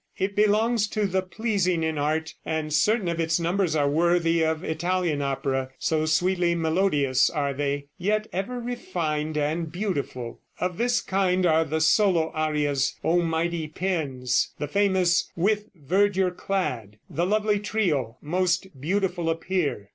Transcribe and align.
It 0.17 0.35
belongs 0.35 0.87
to 0.87 1.05
the 1.05 1.21
pleasing 1.21 1.83
in 1.83 1.99
art, 1.99 2.33
and 2.43 2.73
certain 2.73 3.07
of 3.07 3.19
its 3.19 3.39
numbers 3.39 3.75
are 3.75 3.87
worthy 3.87 4.43
of 4.43 4.63
Italian 4.63 5.21
opera, 5.21 5.69
so 5.77 6.07
sweetly 6.07 6.55
melodious 6.55 7.29
are 7.29 7.53
they, 7.53 7.85
yet 7.99 8.25
ever 8.33 8.59
refined 8.59 9.37
and 9.37 9.71
beautiful. 9.71 10.39
Of 10.59 10.79
this 10.79 11.01
kind 11.01 11.45
are 11.45 11.63
the 11.65 11.81
solo 11.81 12.31
arias, 12.31 12.95
"On 13.03 13.25
Mighty 13.25 13.67
Pens," 13.67 14.55
the 14.57 14.67
famous 14.67 15.31
"With 15.35 15.69
Verdure 15.75 16.31
Clad," 16.31 16.97
the 17.07 17.27
lovely 17.27 17.59
trio, 17.59 18.17
"Most 18.23 18.69
Beautiful 18.81 19.29
Appear." 19.29 19.89